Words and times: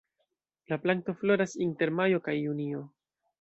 La 0.71 0.79
planto 0.85 1.13
floras 1.19 1.53
inter 1.67 1.91
majo 1.99 2.23
kaj 2.29 2.35
junio. 2.39 2.81